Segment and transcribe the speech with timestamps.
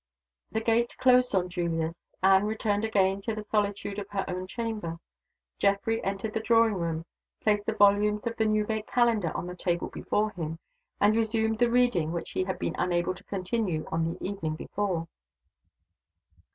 [0.51, 2.11] The gate closed on Julius.
[2.23, 4.97] Anne returned again to the solitude of her own chamber.
[5.59, 7.05] Geoffrey entered the drawing room,
[7.39, 10.57] placed the volumes of the Newgate Calendar on the table before him,
[10.99, 15.07] and resumed the reading which he had been unable to continue on the evening before.